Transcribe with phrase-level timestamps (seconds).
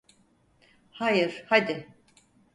[0.91, 1.87] Hayır, hadi.